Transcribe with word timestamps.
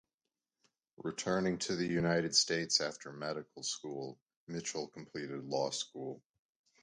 Returning 0.97 1.59
to 1.59 1.75
the 1.75 1.85
United 1.85 2.33
States 2.33 2.81
after 2.81 3.13
medical 3.13 3.61
school, 3.61 4.19
Mitchill 4.49 4.91
completed 4.91 5.43
law 5.43 5.69
school. 5.69 6.23